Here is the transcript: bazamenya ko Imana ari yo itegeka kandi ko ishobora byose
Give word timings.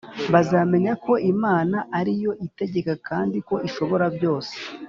bazamenya 0.33 0.93
ko 1.03 1.13
Imana 1.33 1.77
ari 1.99 2.13
yo 2.23 2.31
itegeka 2.47 2.93
kandi 3.07 3.37
ko 3.47 3.55
ishobora 3.67 4.05
byose 4.15 4.53